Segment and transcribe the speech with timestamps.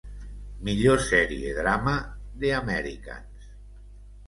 [0.69, 1.95] Millor sèrie drama:
[2.41, 3.49] ‘The Americans’